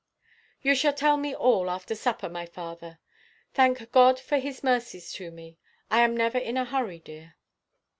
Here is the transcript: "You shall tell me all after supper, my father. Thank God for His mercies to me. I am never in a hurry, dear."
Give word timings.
"You 0.63 0.73
shall 0.73 0.93
tell 0.95 1.15
me 1.15 1.35
all 1.35 1.69
after 1.69 1.93
supper, 1.93 2.27
my 2.27 2.47
father. 2.47 2.97
Thank 3.53 3.91
God 3.91 4.19
for 4.19 4.37
His 4.39 4.63
mercies 4.63 5.11
to 5.13 5.29
me. 5.29 5.59
I 5.91 5.99
am 5.99 6.17
never 6.17 6.39
in 6.39 6.57
a 6.57 6.65
hurry, 6.65 6.97
dear." 6.97 7.35